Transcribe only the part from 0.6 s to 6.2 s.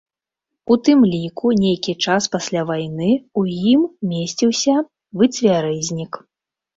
У тым ліку нейкі час пасля вайны ў ім месціўся выцвярэзнік.